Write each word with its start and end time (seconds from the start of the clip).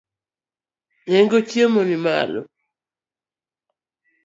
Nengo 1.09 1.37
chiemo 1.49 1.81
nimalo. 1.89 2.41